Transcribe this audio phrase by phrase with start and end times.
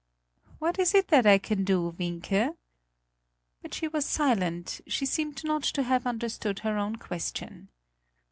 [0.57, 2.55] "What is it that I can do, Wienke?"
[3.61, 7.69] But she was silent; she seemed not to have understood her own question.